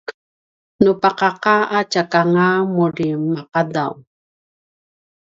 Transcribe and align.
nu 0.83 0.91
paqaqa 1.01 1.55
a 1.77 1.79
tjakanga 1.91 2.47
muri 2.75 3.07
maqadv 3.31 3.93